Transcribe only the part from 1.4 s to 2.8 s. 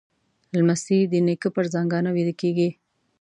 پر زنګانه ویده کېږي.